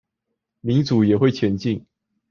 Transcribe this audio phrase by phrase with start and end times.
[0.61, 1.85] 民主也會前進